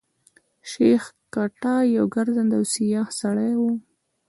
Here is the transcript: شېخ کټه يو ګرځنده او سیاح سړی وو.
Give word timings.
شېخ 0.71 1.03
کټه 1.35 1.75
يو 1.95 2.05
ګرځنده 2.15 2.55
او 2.59 2.63
سیاح 2.73 3.07
سړی 3.19 3.51
وو. 3.59 3.71